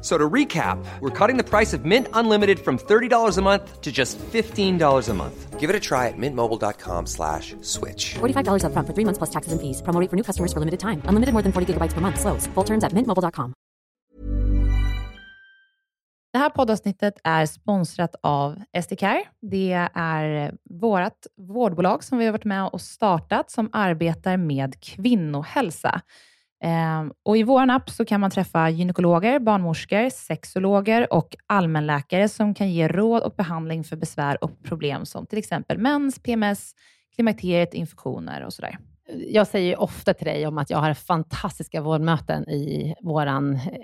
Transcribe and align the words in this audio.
So 0.00 0.16
to 0.16 0.30
recap, 0.30 0.78
we're 1.00 1.10
cutting 1.10 1.38
the 1.38 1.44
price 1.44 1.72
of 1.72 1.84
Mint 1.84 2.06
Unlimited 2.12 2.60
from 2.60 2.78
$30 2.78 3.36
a 3.36 3.42
month 3.42 3.80
to 3.80 3.90
just 3.90 4.16
$15 4.18 5.08
a 5.08 5.14
month. 5.14 5.58
Give 5.58 5.70
it 5.70 5.74
a 5.74 5.80
try 5.80 6.06
at 6.06 6.16
mintmobile.com 6.16 7.06
slash 7.06 7.56
switch. 7.62 8.14
$45 8.20 8.64
up 8.64 8.72
front 8.72 8.86
for 8.86 8.94
three 8.94 9.04
months 9.04 9.18
plus 9.18 9.30
taxes 9.30 9.52
and 9.52 9.60
fees. 9.60 9.82
Promo 9.82 10.00
rate 10.00 10.08
for 10.08 10.16
new 10.16 10.22
customers 10.22 10.52
for 10.52 10.60
limited 10.60 10.78
time. 10.78 11.02
Unlimited 11.06 11.32
more 11.32 11.42
than 11.42 11.50
40 11.50 11.74
gigabytes 11.74 11.94
per 11.94 12.00
month. 12.00 12.20
Slows. 12.20 12.46
Full 12.54 12.64
terms 12.64 12.84
at 12.84 12.92
mintmobile.com. 12.92 13.54
Det 16.32 16.38
här 16.38 16.50
poddavsnittet 16.50 17.14
är 17.24 17.46
sponsrat 17.46 18.14
av 18.22 18.56
SDCare. 18.82 19.22
Det 19.40 19.88
är 19.94 20.54
vårt 20.70 21.26
vårdbolag 21.36 22.04
som 22.04 22.18
vi 22.18 22.24
har 22.24 22.32
varit 22.32 22.44
med 22.44 22.66
och 22.66 22.80
startat 22.80 23.50
som 23.50 23.70
arbetar 23.72 24.36
med 24.36 24.80
kvinnohälsa. 24.80 26.00
Ehm, 26.60 27.12
och 27.22 27.36
I 27.36 27.42
vår 27.42 27.70
app 27.70 27.90
så 27.90 28.04
kan 28.04 28.20
man 28.20 28.30
träffa 28.30 28.70
gynekologer, 28.70 29.38
barnmorskor, 29.38 30.10
sexologer 30.10 31.12
och 31.12 31.36
allmänläkare 31.46 32.28
som 32.28 32.54
kan 32.54 32.70
ge 32.70 32.88
råd 32.88 33.22
och 33.22 33.34
behandling 33.36 33.84
för 33.84 33.96
besvär 33.96 34.44
och 34.44 34.62
problem 34.62 35.06
som 35.06 35.26
till 35.26 35.38
exempel 35.38 35.78
mens, 35.78 36.18
PMS, 36.18 36.72
klimakteriet, 37.14 37.74
infektioner 37.74 38.44
och 38.44 38.52
sådär. 38.52 38.78
Jag 39.28 39.46
säger 39.46 39.80
ofta 39.80 40.14
till 40.14 40.26
dig 40.26 40.46
om 40.46 40.58
att 40.58 40.70
jag 40.70 40.78
har 40.78 40.94
fantastiska 40.94 41.80
vårdmöten 41.80 42.48
i 42.48 42.94
vår 43.00 43.26
eh, 43.26 43.36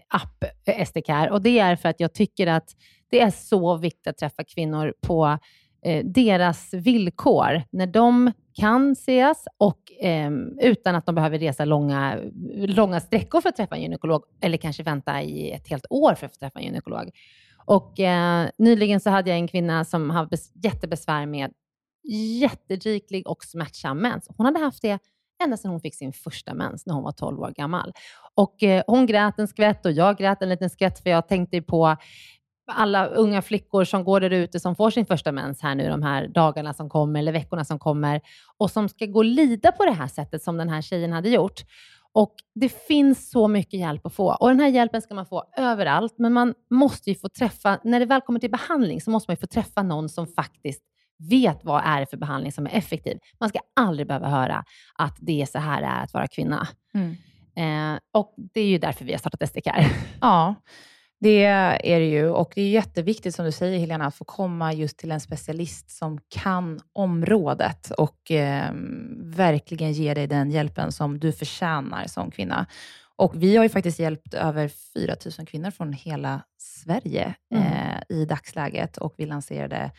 app 0.09 0.45
eh, 0.67 0.85
SDK 0.87 1.31
och 1.31 1.43
det 1.43 1.59
är 1.59 1.77
för 1.77 1.89
att 1.89 2.01
jag 2.01 2.15
tycker 2.15 2.47
att 2.47 2.71
det 3.11 3.21
är 3.21 3.31
så 3.31 3.77
viktigt 3.77 4.07
att 4.07 4.19
träffa 4.19 4.45
kvinnor 4.45 4.95
på 5.07 5.39
eh, 5.85 6.05
deras 6.05 6.75
villkor, 6.75 7.63
när 7.71 7.87
de 7.87 8.33
kan 8.55 8.93
ses 8.93 9.45
och 9.59 9.93
eh, 10.03 10.31
utan 10.61 10.95
att 10.95 11.07
de 11.07 11.15
behöver 11.15 11.39
resa 11.39 11.65
långa, 11.65 12.19
långa 12.55 13.01
sträckor 13.01 13.41
för 13.41 13.49
att 13.49 13.57
träffa 13.57 13.77
en 13.77 13.83
gynekolog 13.83 14.25
eller 14.41 14.57
kanske 14.59 14.83
vänta 14.83 15.23
i 15.23 15.51
ett 15.51 15.69
helt 15.69 15.87
år 15.91 16.15
för 16.15 16.27
att 16.27 16.33
få 16.35 16.39
träffa 16.39 16.59
en 16.59 16.65
gynekolog. 16.65 17.11
Och, 17.67 18.01
eh, 18.01 18.49
nyligen 18.59 19.01
så 19.01 19.11
hade 19.11 19.31
jag 19.31 19.39
en 19.39 19.49
kvinna 19.49 19.85
som 19.85 20.11
hade 20.11 20.37
jättebesvär 20.63 21.27
med 21.27 21.53
jätteriklig 22.41 23.27
och 23.27 23.45
smärtsam 23.45 23.99
mens. 23.99 24.29
Hon 24.37 24.47
hade 24.47 24.59
haft 24.59 24.83
det 24.83 24.99
ända 25.45 25.57
sedan 25.57 25.71
hon 25.71 25.81
fick 25.81 25.95
sin 25.95 26.13
första 26.13 26.55
mens 26.55 26.87
när 26.87 26.95
hon 26.95 27.05
var 27.05 27.13
12 27.13 27.41
år 27.41 27.51
gammal. 27.51 27.93
Och 28.35 28.63
eh, 28.63 28.83
Hon 28.87 29.07
grät 29.07 29.39
en 29.39 29.49
skvätt 29.49 29.87
och 29.87 29.93
jag 29.93 30.19
grät 30.19 30.43
en 30.43 30.49
liten 30.49 30.71
skvätt 30.71 31.03
för 31.03 31.11
jag 31.11 31.29
tänkte 31.29 31.63
på 31.63 31.97
alla 32.67 33.07
unga 33.07 33.43
flickor 33.43 33.85
som 33.85 34.05
går 34.05 34.21
där 34.21 34.31
ute 34.31 34.61
som 34.61 34.77
får 34.77 34.91
sin 34.91 35.07
första 35.07 35.33
mens 35.33 35.63
här 35.63 35.75
nu 35.75 35.89
de 35.89 36.03
här 36.03 36.29
dagarna 36.29 36.75
som 36.75 36.91
kommer 36.91 37.21
eller 37.21 37.33
veckorna 37.33 37.65
som 37.65 37.79
kommer 37.79 38.21
och 38.59 38.71
som 38.71 38.89
ska 38.89 39.07
gå 39.07 39.19
och 39.19 39.25
lida 39.25 39.73
på 39.73 39.85
det 39.85 39.93
här 39.93 40.07
sättet 40.07 40.43
som 40.43 40.57
den 40.57 40.69
här 40.69 40.83
tjejen 40.83 41.13
hade 41.13 41.29
gjort. 41.29 41.61
Och 42.13 42.35
Det 42.55 42.69
finns 42.69 43.31
så 43.31 43.49
mycket 43.49 43.81
hjälp 43.81 44.07
att 44.07 44.15
få 44.15 44.37
och 44.41 44.49
den 44.49 44.61
här 44.61 44.69
hjälpen 44.69 45.03
ska 45.03 45.15
man 45.15 45.27
få 45.27 45.45
överallt, 45.57 46.15
men 46.19 46.33
man 46.33 46.55
måste 46.71 47.11
ju 47.11 47.17
få 47.17 47.29
träffa, 47.29 47.79
när 47.85 48.01
det 48.01 48.07
väl 48.07 48.21
kommer 48.21 48.41
till 48.41 48.51
behandling 48.51 49.01
så 49.01 49.11
måste 49.11 49.31
man 49.31 49.35
ju 49.35 49.41
få 49.41 49.47
träffa 49.47 49.83
någon 49.83 50.09
som 50.09 50.27
faktiskt 50.27 50.83
vet 51.31 51.65
vad 51.65 51.83
är 51.85 52.01
det 52.01 52.07
för 52.07 52.17
behandling 52.17 52.53
som 52.53 52.67
är 52.67 52.71
effektiv. 52.71 53.19
Man 53.41 53.49
ska 53.49 53.59
aldrig 53.77 54.07
behöva 54.07 54.29
höra 54.29 54.65
att 54.95 55.17
det 55.21 55.43
är 55.43 55.47
så 55.47 55.59
här 55.59 55.81
det 55.81 55.87
är 55.87 56.03
att 56.03 56.15
vara 56.15 56.27
kvinna. 56.29 56.69
Mm. 56.95 57.17
Eh, 57.57 58.01
och 58.13 58.35
Det 58.37 58.61
är 58.61 58.67
ju 58.67 58.79
därför 58.79 59.05
vi 59.05 59.13
har 59.13 59.19
startat 59.19 59.49
SDK. 59.49 59.67
Ja, 60.21 60.55
det 61.25 61.45
är 61.45 62.01
det 62.01 62.09
ju 62.09 62.29
och 62.29 62.53
det 62.55 62.63
är 62.63 62.69
jätteviktigt 62.69 63.35
som 63.35 63.45
du 63.45 63.53
säger 63.53 63.79
Helena, 63.79 64.07
att 64.07 64.15
få 64.15 64.25
komma 64.25 64.73
just 64.73 64.99
till 64.99 65.13
en 65.13 65.21
specialist 65.21 65.91
som 65.91 66.21
kan 66.29 66.81
området 66.93 67.91
och 67.91 68.31
eh, 68.31 68.71
verkligen 69.17 69.93
ge 69.93 70.15
dig 70.15 70.27
den 70.27 70.51
hjälpen 70.51 70.93
som 70.93 71.19
du 71.19 71.33
förtjänar 71.33 72.07
som 72.07 72.31
kvinna. 72.31 72.67
Och 73.17 73.43
vi 73.43 73.57
har 73.57 73.65
ju 73.65 73.69
faktiskt 73.69 73.99
hjälpt 73.99 74.35
över 74.35 74.69
4 74.69 75.17
000 75.39 75.47
kvinnor 75.47 75.71
från 75.71 75.93
hela 75.93 76.41
Sverige 76.59 77.35
mm. 77.55 77.67
eh, 77.67 78.17
i 78.17 78.25
dagsläget 78.25 78.97
och 78.97 79.15
vi 79.17 79.27
lanserade 79.27 79.91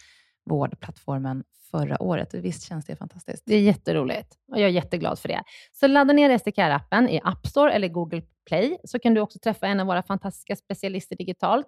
vårdplattformen 0.45 1.43
förra 1.71 2.01
året. 2.01 2.33
Visst 2.33 2.67
känns 2.67 2.85
det 2.85 2.95
fantastiskt? 2.95 3.43
Det 3.45 3.55
är 3.55 3.61
jätteroligt 3.61 4.37
och 4.51 4.59
jag 4.59 4.63
är 4.69 4.73
jätteglad 4.73 5.19
för 5.19 5.27
det. 5.27 5.43
Så 5.71 5.87
ladda 5.87 6.13
ner 6.13 6.37
SDK-appen 6.37 7.09
i 7.09 7.21
App 7.23 7.47
Store 7.47 7.71
eller 7.71 7.87
Google 7.87 8.21
Play, 8.45 8.77
så 8.83 8.99
kan 8.99 9.13
du 9.13 9.21
också 9.21 9.39
träffa 9.39 9.67
en 9.67 9.79
av 9.79 9.87
våra 9.87 10.03
fantastiska 10.03 10.55
specialister 10.55 11.15
digitalt. 11.15 11.67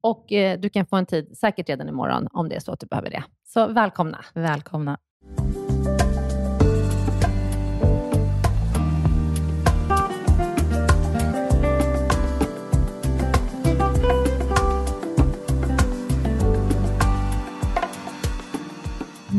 Och 0.00 0.32
eh, 0.32 0.60
du 0.60 0.68
kan 0.68 0.86
få 0.86 0.96
en 0.96 1.06
tid, 1.06 1.38
säkert 1.38 1.68
redan 1.68 1.88
imorgon, 1.88 2.28
om 2.32 2.48
det 2.48 2.56
är 2.56 2.60
så 2.60 2.72
att 2.72 2.80
du 2.80 2.86
behöver 2.86 3.10
det. 3.10 3.24
Så 3.44 3.66
välkomna! 3.66 4.24
Välkomna! 4.34 4.98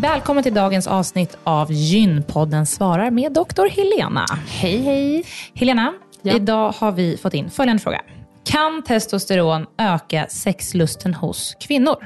Välkommen 0.06 0.44
till 0.44 0.54
dagens 0.54 0.88
avsnitt 0.88 1.38
av 1.44 1.72
Gynpodden 1.72 2.66
svarar 2.66 3.12
med 3.12 3.34
doktor 3.34 3.70
Helena. 3.70 4.26
Hej, 4.48 4.78
hej. 4.78 5.26
Helena, 5.54 5.94
ja. 6.22 6.36
idag 6.36 6.72
har 6.72 6.92
vi 6.92 7.18
fått 7.18 7.34
in 7.34 7.50
följande 7.50 7.84
fråga. 7.84 8.02
Kan 8.44 8.84
testosteron 8.84 9.66
öka 9.78 10.28
sexlusten 10.30 11.14
hos 11.14 11.56
kvinnor? 11.60 12.06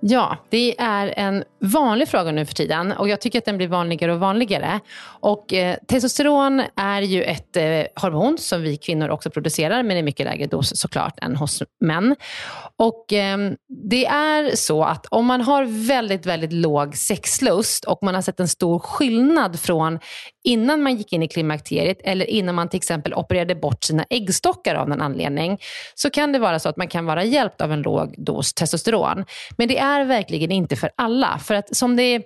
Ja, 0.00 0.36
det 0.48 0.80
är 0.80 1.14
en 1.16 1.44
vanlig 1.60 2.08
fråga 2.08 2.32
nu 2.32 2.46
för 2.46 2.54
tiden 2.54 2.92
och 2.92 3.08
jag 3.08 3.20
tycker 3.20 3.38
att 3.38 3.44
den 3.44 3.56
blir 3.56 3.68
vanligare 3.68 4.12
och 4.12 4.20
vanligare. 4.20 4.80
Och, 5.20 5.52
eh, 5.52 5.76
testosteron 5.88 6.62
är 6.76 7.02
ju 7.02 7.22
ett 7.22 7.56
eh, 7.56 8.02
hormon 8.02 8.38
som 8.38 8.62
vi 8.62 8.76
kvinnor 8.76 9.08
också 9.08 9.30
producerar, 9.30 9.82
men 9.82 9.96
i 9.96 10.02
mycket 10.02 10.26
lägre 10.26 10.46
dos 10.46 10.80
såklart 10.80 11.18
än 11.22 11.36
hos 11.36 11.62
män. 11.80 12.16
Och, 12.76 13.12
eh, 13.12 13.38
det 13.90 14.06
är 14.06 14.56
så 14.56 14.84
att 14.84 15.06
om 15.06 15.26
man 15.26 15.40
har 15.40 15.86
väldigt, 15.86 16.26
väldigt 16.26 16.52
låg 16.52 16.96
sexlust 16.96 17.84
och 17.84 17.98
man 18.02 18.14
har 18.14 18.22
sett 18.22 18.40
en 18.40 18.48
stor 18.48 18.78
skillnad 18.78 19.60
från 19.60 19.98
innan 20.44 20.82
man 20.82 20.96
gick 20.96 21.12
in 21.12 21.22
i 21.22 21.28
klimakteriet 21.28 21.98
eller 22.04 22.26
innan 22.26 22.54
man 22.54 22.68
till 22.68 22.78
exempel 22.78 23.14
opererade 23.14 23.54
bort 23.54 23.84
sina 23.84 24.04
äggstockar 24.10 24.74
av 24.74 24.88
någon 24.88 25.00
anledning, 25.00 25.58
så 25.94 26.10
kan 26.10 26.32
det 26.32 26.38
vara 26.38 26.58
så 26.58 26.68
att 26.68 26.76
man 26.76 26.88
kan 26.88 27.06
vara 27.06 27.24
hjälpt 27.24 27.60
av 27.60 27.72
en 27.72 27.82
låg 27.82 28.14
dos 28.18 28.54
testosteron. 28.54 29.24
Men 29.56 29.68
det 29.68 29.78
är 29.86 30.04
verkligen 30.04 30.52
inte 30.52 30.76
för 30.76 30.90
alla. 30.96 31.38
För 31.38 31.54
att 31.54 31.76
som 31.76 31.96
det 31.96 32.22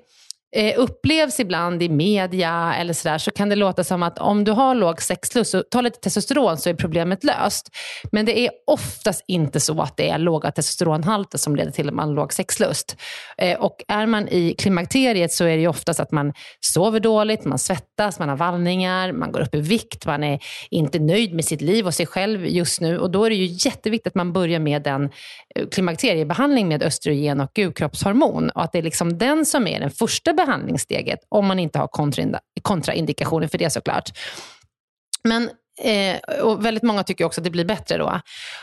eh, 0.56 0.75
upplevs 0.76 1.41
ibland 1.41 1.82
i 1.82 1.88
media 1.88 2.75
eller 2.75 2.93
sådär, 2.93 3.19
så 3.19 3.31
kan 3.31 3.49
det 3.49 3.56
låta 3.56 3.85
som 3.85 4.02
att 4.02 4.19
om 4.19 4.44
du 4.44 4.52
har 4.52 4.75
låg 4.75 5.02
sexlust, 5.02 5.50
så 5.50 5.62
ta 5.62 5.81
lite 5.81 6.00
testosteron 6.00 6.58
så 6.58 6.70
är 6.70 6.75
problemet 6.75 7.25
löst. 7.25 7.69
Men 8.12 8.26
det 8.26 8.38
är 8.38 8.50
oftast 8.67 9.25
inte 9.26 9.61
så 9.61 9.82
att 9.82 9.97
det 9.97 10.08
är 10.08 10.19
låga 10.19 10.50
testosteronhalter 10.50 11.38
som 11.38 11.56
leder 11.56 11.73
till 11.73 11.88
att 11.88 11.94
man 11.94 12.08
har 12.08 12.14
låg 12.14 12.32
sexlust. 12.32 12.97
Eh, 13.38 13.58
och 13.58 13.85
är 13.88 14.06
man 14.06 14.29
i 14.29 14.55
klimakteriet 14.58 15.32
så 15.32 15.44
är 15.44 15.56
det 15.56 15.69
oftast 15.69 16.00
att 16.00 16.12
man 16.12 16.32
sover 16.61 17.00
dåligt, 17.00 17.44
man 17.44 17.58
svettas, 17.58 18.19
man 18.19 18.29
har 18.29 18.37
vallningar, 18.37 19.12
man 19.12 19.32
går 19.32 19.41
upp 19.41 19.55
i 19.55 19.61
vikt, 19.61 20.06
man 20.06 20.25
är 20.25 20.41
inte 20.70 20.99
nöjd 20.99 21.35
med 21.35 21.44
sitt 21.44 21.61
liv 21.61 21.87
och 21.87 21.94
sig 21.94 22.06
själv 22.06 22.46
just 22.46 22.81
nu. 22.81 22.99
Och 22.99 23.11
då 23.11 23.25
är 23.25 23.31
det 23.31 23.37
ju 23.37 23.56
jätteviktigt 23.69 24.06
att 24.06 24.14
man 24.14 24.32
börjar 24.32 24.61
med 24.61 24.87
en 24.87 25.11
eh, 25.55 25.69
klimakteriebehandling 25.69 26.69
med 26.69 26.82
östrogen 26.82 27.41
och 27.41 27.50
gukroppshormon. 27.55 28.50
Och 28.50 28.64
att 28.64 28.73
det 28.73 28.79
är 28.79 28.82
liksom 28.82 29.19
den 29.19 29.46
som 29.46 29.67
är 29.67 29.81
den 29.81 29.91
första 29.91 30.32
behandlingssteget, 30.46 31.19
om 31.28 31.46
man 31.46 31.58
inte 31.58 31.78
har 31.78 31.88
kontraindikationer 32.62 33.48
för 33.48 33.58
det 33.58 33.70
såklart. 33.70 34.10
Men 35.25 35.50
Eh, 35.82 36.40
och 36.42 36.64
väldigt 36.64 36.82
många 36.82 37.02
tycker 37.02 37.25
också 37.25 37.40
att 37.40 37.44
det 37.44 37.50
blir 37.50 37.64
bättre 37.64 37.98
då. 37.98 38.20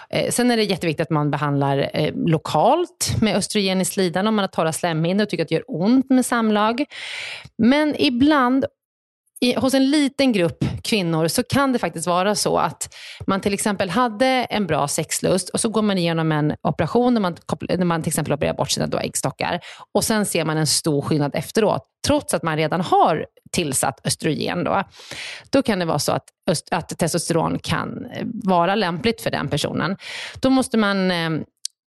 Eh, 0.09 0.31
sen 0.31 0.51
är 0.51 0.57
det 0.57 0.63
jätteviktigt 0.63 1.01
att 1.01 1.09
man 1.09 1.31
behandlar 1.31 1.89
eh, 1.93 2.13
lokalt 2.15 3.15
med 3.21 3.35
östrogen 3.35 3.81
i 3.81 3.85
slidan 3.85 4.27
om 4.27 4.35
man 4.35 4.43
har 4.43 4.47
torra 4.47 4.73
slemhinnor 4.73 5.23
och 5.23 5.29
tycker 5.29 5.43
att 5.43 5.49
det 5.49 5.55
gör 5.55 5.63
ont 5.67 6.09
med 6.09 6.25
samlag. 6.25 6.85
Men 7.57 7.95
ibland, 7.97 8.65
i, 9.39 9.53
hos 9.53 9.73
en 9.73 9.89
liten 9.89 10.33
grupp 10.33 10.63
kvinnor 10.87 11.27
så 11.27 11.43
kan 11.43 11.73
det 11.73 11.79
faktiskt 11.79 12.07
vara 12.07 12.35
så 12.35 12.57
att 12.57 12.95
man 13.27 13.41
till 13.41 13.53
exempel 13.53 13.89
hade 13.89 14.25
en 14.25 14.67
bra 14.67 14.87
sexlust 14.87 15.49
och 15.49 15.59
så 15.59 15.69
går 15.69 15.81
man 15.81 15.97
igenom 15.97 16.31
en 16.31 16.53
operation 16.61 17.13
där 17.13 17.21
man, 17.21 17.35
när 17.61 17.85
man 17.85 18.01
till 18.03 18.09
exempel 18.09 18.33
opererar 18.33 18.53
bort 18.53 18.71
sina 18.71 19.01
äggstockar 19.01 19.59
och 19.93 20.03
sen 20.03 20.25
ser 20.25 20.45
man 20.45 20.57
en 20.57 20.67
stor 20.67 21.01
skillnad 21.01 21.35
efteråt, 21.35 21.81
trots 22.07 22.33
att 22.33 22.43
man 22.43 22.57
redan 22.57 22.81
har 22.81 23.25
tillsatt 23.51 23.99
östrogen. 24.03 24.63
Då, 24.63 24.83
då 25.49 25.61
kan 25.61 25.79
det 25.79 25.85
vara 25.85 25.99
så 25.99 26.11
att, 26.11 26.23
att 26.71 26.89
testosteron 26.97 27.59
kan 27.59 28.07
vara 28.43 28.75
lämpligt 28.75 29.21
för 29.21 29.31
den 29.31 29.49
personen. 29.49 29.97
Då 30.39 30.49
måste 30.49 30.77
man 30.77 31.11
eh, 31.11 31.29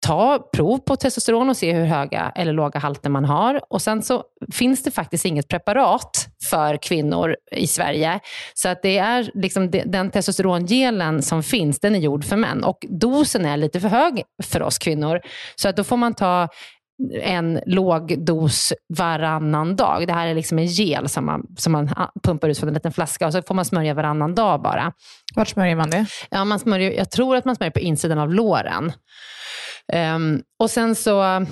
ta 0.06 0.48
prov 0.52 0.78
på 0.78 0.96
testosteron 0.96 1.48
och 1.48 1.56
se 1.56 1.72
hur 1.72 1.84
höga 1.84 2.32
eller 2.34 2.52
låga 2.52 2.80
halter 2.80 3.10
man 3.10 3.24
har. 3.24 3.60
Och 3.72 3.82
Sen 3.82 4.02
så 4.02 4.24
finns 4.52 4.82
det 4.82 4.90
faktiskt 4.90 5.24
inget 5.24 5.48
preparat 5.48 6.28
för 6.50 6.76
kvinnor 6.76 7.36
i 7.52 7.66
Sverige. 7.66 8.20
Så 8.54 8.68
att 8.68 8.82
det 8.82 8.98
är 8.98 9.30
liksom 9.34 9.70
den 9.70 10.10
testosterongelen 10.10 11.22
som 11.22 11.42
finns, 11.42 11.80
den 11.80 11.94
är 11.94 11.98
gjord 11.98 12.24
för 12.24 12.36
män. 12.36 12.64
Och 12.64 12.86
dosen 12.88 13.46
är 13.46 13.56
lite 13.56 13.80
för 13.80 13.88
hög 13.88 14.22
för 14.42 14.62
oss 14.62 14.78
kvinnor. 14.78 15.20
Så 15.56 15.68
att 15.68 15.76
då 15.76 15.84
får 15.84 15.96
man 15.96 16.14
ta 16.14 16.48
en 17.22 17.60
låg 17.66 18.24
dos 18.26 18.72
varannan 18.98 19.76
dag. 19.76 20.06
Det 20.06 20.12
här 20.12 20.26
är 20.26 20.34
liksom 20.34 20.58
en 20.58 20.66
gel 20.66 21.08
som 21.08 21.26
man, 21.26 21.46
som 21.56 21.72
man 21.72 21.90
pumpar 22.22 22.48
ut 22.48 22.58
från 22.58 22.68
en 22.68 22.74
liten 22.74 22.92
flaska 22.92 23.26
och 23.26 23.32
så 23.32 23.42
får 23.42 23.54
man 23.54 23.64
smörja 23.64 23.94
varannan 23.94 24.34
dag 24.34 24.62
bara. 24.62 24.92
Vart 25.34 25.48
smörjer 25.48 25.76
man 25.76 25.90
det? 25.90 26.06
Ja, 26.30 26.44
man 26.44 26.58
smörjer, 26.58 26.92
jag 26.92 27.10
tror 27.10 27.36
att 27.36 27.44
man 27.44 27.56
smörjer 27.56 27.70
på 27.70 27.80
insidan 27.80 28.18
av 28.18 28.34
låren. 28.34 28.92
Um, 29.92 30.42
och 30.58 30.70
sen 30.70 30.94
så 30.94 31.46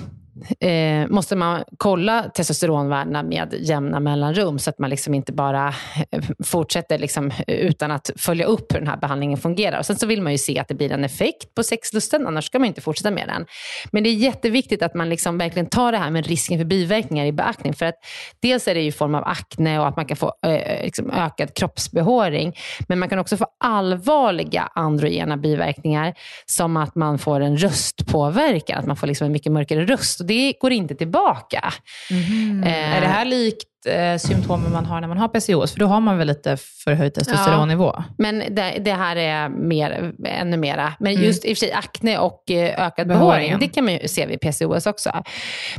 eh, 0.59 1.07
måste 1.07 1.35
man 1.35 1.63
kolla 1.77 2.23
testosteronvärdena 2.23 3.23
med 3.23 3.55
jämna 3.59 3.99
mellanrum 3.99 4.59
så 4.59 4.69
att 4.69 4.79
man 4.79 4.89
liksom 4.89 5.13
inte 5.13 5.33
bara 5.33 5.73
eh, 6.11 6.23
fortsätter 6.43 6.97
liksom, 6.97 7.31
utan 7.47 7.91
att 7.91 8.11
följa 8.15 8.45
upp 8.45 8.73
hur 8.73 8.79
den 8.79 8.87
här 8.87 8.97
behandlingen 8.97 9.37
fungerar. 9.37 9.79
Och 9.79 9.85
sen 9.85 9.95
så 9.95 10.07
vill 10.07 10.21
man 10.21 10.31
ju 10.31 10.37
se 10.37 10.59
att 10.59 10.67
det 10.67 10.75
blir 10.75 10.91
en 10.91 11.03
effekt 11.03 11.55
på 11.55 11.63
sexlusten, 11.63 12.27
annars 12.27 12.45
ska 12.45 12.59
man 12.59 12.67
inte 12.67 12.81
fortsätta 12.81 13.11
med 13.11 13.27
den. 13.27 13.45
Men 13.91 14.03
det 14.03 14.09
är 14.09 14.13
jätteviktigt 14.13 14.81
att 14.81 14.93
man 14.93 15.09
liksom 15.09 15.37
verkligen 15.37 15.69
tar 15.69 15.91
det 15.91 15.97
här 15.97 16.11
med 16.11 16.27
risken 16.27 16.57
för 16.57 16.65
biverkningar 16.65 17.25
i 17.25 17.31
beaktning. 17.31 17.73
För 17.73 17.85
att 17.85 17.95
dels 18.39 18.67
är 18.67 18.75
det 18.75 18.81
i 18.81 18.91
form 18.91 19.15
av 19.15 19.23
akne 19.23 19.79
och 19.79 19.87
att 19.87 19.95
man 19.95 20.05
kan 20.05 20.17
få 20.17 20.33
eh, 20.45 20.83
liksom 20.83 21.11
ökad 21.11 21.53
kroppsbehåring. 21.53 22.55
Men 22.87 22.99
man 22.99 23.09
kan 23.09 23.19
också 23.19 23.37
få 23.37 23.45
allvarliga 23.59 24.69
androgena 24.75 25.37
biverkningar 25.37 26.13
som 26.45 26.77
att 26.77 26.95
man 26.95 27.19
får 27.19 27.39
en 27.39 27.57
röstpåverkan, 27.57 28.79
att 28.79 28.85
man 28.85 28.95
får 28.95 29.07
liksom 29.07 29.25
en 29.25 29.31
mycket 29.31 29.51
mörkare 29.51 29.85
röst 29.85 30.24
det 30.27 30.53
går 30.59 30.71
inte 30.71 30.95
tillbaka. 30.95 31.73
Mm. 32.11 32.63
Eh, 32.63 32.95
är 32.97 33.01
det 33.01 33.07
här 33.07 33.25
likt 33.25 33.74
eh, 33.87 34.17
symptomen 34.17 34.71
man 34.71 34.85
har 34.85 35.01
när 35.01 35.07
man 35.07 35.17
har 35.17 35.27
PCOS? 35.27 35.71
För 35.71 35.79
då 35.79 35.85
har 35.85 35.99
man 35.99 36.17
väl 36.17 36.27
lite 36.27 36.57
förhöjd 36.57 37.13
testosteronnivå? 37.13 37.93
Ja, 37.95 38.03
men 38.17 38.55
det, 38.55 38.81
det, 38.85 38.91
här 38.91 39.15
är 39.15 39.49
mer, 39.49 40.13
ännu 40.25 40.57
mera. 40.57 40.93
Men 40.99 41.11
mm. 41.11 41.23
just 41.25 41.45
i 41.45 41.53
och 41.53 41.57
för 41.57 41.65
sig 41.65 41.71
akne 41.71 42.17
och 42.17 42.51
eh, 42.51 42.87
ökad 42.87 43.07
behåring, 43.07 43.57
det 43.59 43.67
kan 43.67 43.83
man 43.83 43.93
ju 43.93 44.07
se 44.07 44.25
vid 44.25 44.39
PCOS 44.39 44.87
också. 44.87 45.23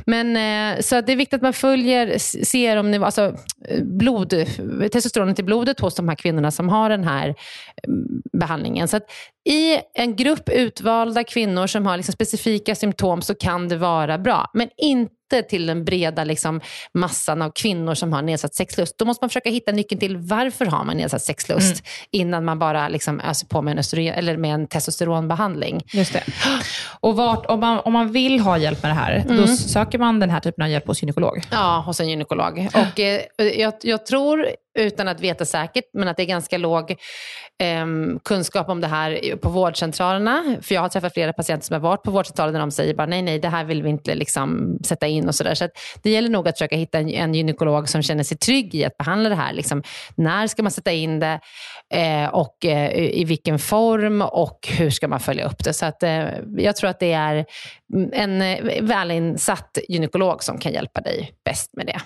Men, 0.06 0.36
eh, 0.36 0.80
så 0.80 1.00
det 1.00 1.12
är 1.12 1.16
viktigt 1.16 1.34
att 1.34 1.42
man 1.42 1.52
följer 1.52 2.18
serumnivå, 2.44 3.04
alltså 3.04 3.34
blod, 3.82 4.34
testosteronet 4.92 5.38
i 5.38 5.42
blodet 5.42 5.80
hos 5.80 5.94
de 5.94 6.08
här 6.08 6.16
kvinnorna 6.16 6.50
som 6.50 6.68
har 6.68 6.90
den 6.90 7.04
här 7.04 7.34
mm, 7.88 8.22
behandlingen. 8.32 8.88
Så 8.88 9.00
i 9.48 9.78
en 9.94 10.16
grupp 10.16 10.48
utvalda 10.48 11.24
kvinnor 11.24 11.66
som 11.66 11.86
har 11.86 11.96
liksom 11.96 12.12
specifika 12.12 12.74
symptom 12.74 13.22
så 13.22 13.34
kan 13.34 13.68
det 13.68 13.76
vara 13.76 14.18
bra. 14.18 14.50
Men 14.54 14.68
inte 14.76 15.15
till 15.48 15.66
den 15.66 15.84
breda 15.84 16.24
liksom, 16.24 16.60
massan 16.94 17.42
av 17.42 17.50
kvinnor 17.50 17.94
som 17.94 18.12
har 18.12 18.22
nedsatt 18.22 18.54
sexlust. 18.54 18.98
Då 18.98 19.04
måste 19.04 19.22
man 19.22 19.30
försöka 19.30 19.50
hitta 19.50 19.72
nyckeln 19.72 19.98
till 19.98 20.16
varför 20.16 20.66
har 20.66 20.84
man 20.84 20.96
nedsatt 20.96 21.22
sexlust 21.22 21.70
mm. 21.70 21.82
innan 22.10 22.44
man 22.44 22.58
bara 22.58 22.88
liksom 22.88 23.20
öser 23.20 23.46
på 23.46 23.62
med 23.62 23.72
en, 23.72 23.78
östrogen, 23.78 24.14
eller 24.14 24.36
med 24.36 24.54
en 24.54 24.66
testosteronbehandling. 24.66 25.82
Just 25.92 26.12
det. 26.12 26.22
Och 27.00 27.16
vart, 27.16 27.46
om, 27.46 27.60
man, 27.60 27.80
om 27.84 27.92
man 27.92 28.12
vill 28.12 28.40
ha 28.40 28.58
hjälp 28.58 28.82
med 28.82 28.90
det 28.90 28.94
här, 28.94 29.12
mm. 29.12 29.36
då 29.36 29.46
söker 29.46 29.98
man 29.98 30.20
den 30.20 30.30
här 30.30 30.40
typen 30.40 30.64
av 30.64 30.70
hjälp 30.70 30.86
hos 30.86 31.02
gynekolog? 31.02 31.42
Ja, 31.50 31.82
hos 31.86 32.00
en 32.00 32.08
gynekolog. 32.08 32.68
Och, 32.74 33.00
eh, 33.00 33.22
jag, 33.38 33.74
jag 33.82 34.06
tror 34.06 34.46
utan 34.76 35.08
att 35.08 35.20
veta 35.20 35.44
säkert, 35.44 35.84
men 35.92 36.08
att 36.08 36.16
det 36.16 36.22
är 36.22 36.26
ganska 36.26 36.58
låg 36.58 36.90
eh, 37.58 37.86
kunskap 38.24 38.68
om 38.68 38.80
det 38.80 38.86
här 38.86 39.36
på 39.36 39.48
vårdcentralerna. 39.48 40.56
För 40.62 40.74
jag 40.74 40.82
har 40.82 40.88
träffat 40.88 41.14
flera 41.14 41.32
patienter 41.32 41.66
som 41.66 41.74
har 41.74 41.80
varit 41.80 42.02
på 42.02 42.10
vårdcentralen 42.10 42.54
där 42.54 42.60
de 42.60 42.70
säger 42.70 42.94
bara 42.94 43.06
nej, 43.06 43.22
nej, 43.22 43.38
det 43.38 43.48
här 43.48 43.64
vill 43.64 43.82
vi 43.82 43.90
inte 43.90 44.14
liksom 44.14 44.78
sätta 44.84 45.06
in 45.06 45.28
och 45.28 45.34
sådär. 45.34 45.54
Så, 45.54 45.68
det 46.02 46.10
gäller 46.10 46.28
nog 46.28 46.48
att 46.48 46.58
försöka 46.58 46.76
hitta 46.76 46.98
en, 46.98 47.08
en 47.08 47.34
gynekolog 47.34 47.88
som 47.88 48.02
känner 48.02 48.24
sig 48.24 48.36
trygg 48.36 48.74
i 48.74 48.84
att 48.84 48.96
behandla 48.96 49.28
det 49.28 49.34
här. 49.34 49.52
Liksom, 49.52 49.82
när 50.14 50.46
ska 50.46 50.62
man 50.62 50.72
sätta 50.72 50.92
in 50.92 51.20
det 51.20 51.40
eh, 51.94 52.28
och 52.28 52.64
eh, 52.64 52.92
i 52.94 53.24
vilken 53.24 53.58
form 53.58 54.22
och 54.22 54.68
hur 54.78 54.90
ska 54.90 55.08
man 55.08 55.20
följa 55.20 55.46
upp 55.46 55.64
det? 55.64 55.72
Så 55.72 55.86
att, 55.86 56.02
eh, 56.02 56.26
jag 56.56 56.76
tror 56.76 56.90
att 56.90 57.00
det 57.00 57.12
är 57.12 57.44
en 58.12 58.42
eh, 58.42 58.82
välinsatt 58.82 59.78
gynekolog 59.88 60.42
som 60.42 60.58
kan 60.58 60.72
hjälpa 60.72 61.00
dig 61.00 61.32
bäst 61.44 61.70
med 61.76 61.86
det. 61.86 62.00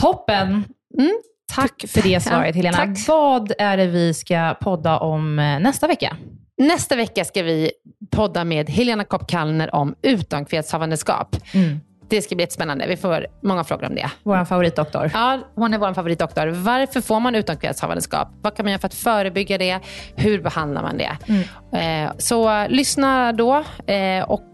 Toppen! 0.00 0.64
Mm. 0.98 1.22
Tack 1.54 1.84
för 1.88 2.02
det 2.02 2.20
svaret 2.20 2.56
Helena. 2.56 2.76
Tack. 2.76 3.08
Vad 3.08 3.52
är 3.58 3.76
det 3.76 3.86
vi 3.86 4.14
ska 4.14 4.54
podda 4.60 4.98
om 4.98 5.38
eh, 5.38 5.60
nästa 5.60 5.86
vecka? 5.86 6.16
Nästa 6.58 6.96
vecka 6.96 7.24
ska 7.24 7.42
vi 7.42 7.70
podda 8.10 8.44
med 8.44 8.70
Helena 8.70 9.04
Kopp 9.04 9.28
Kallner 9.28 9.74
om 9.74 9.94
utomkvedshavandeskap. 10.02 11.36
Mm. 11.54 11.80
Det 12.08 12.22
ska 12.22 12.36
bli 12.36 12.46
spännande. 12.46 12.86
Vi 12.86 12.96
får 12.96 13.26
många 13.42 13.64
frågor 13.64 13.86
om 13.86 13.94
det. 13.94 14.10
Vår 14.22 14.44
favoritdoktor. 14.44 15.10
Ja, 15.14 15.38
hon 15.54 15.74
är 15.74 15.78
vår 15.78 15.94
favoritdoktor. 15.94 16.46
Varför 16.46 17.00
får 17.00 17.20
man 17.20 17.34
utomkvedshavandeskap? 17.34 18.28
Vad 18.42 18.56
kan 18.56 18.64
man 18.64 18.70
göra 18.70 18.80
för 18.80 18.88
att 18.88 18.94
förebygga 18.94 19.58
det? 19.58 19.80
Hur 20.16 20.42
behandlar 20.42 20.82
man 20.82 20.98
det? 20.98 21.16
Mm. 21.28 22.06
Eh, 22.06 22.12
så 22.18 22.66
lyssna 22.68 23.32
då 23.32 23.64
eh, 23.86 24.22
och 24.22 24.46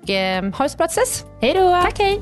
ha 0.57 0.65
det 0.65 0.69
så 0.69 0.77
bra 0.77 0.87
tills 0.87 0.95
dess. 0.95 1.25
Hej 1.41 1.55
då! 1.55 1.71
Tack, 1.71 1.99
hej! 1.99 2.21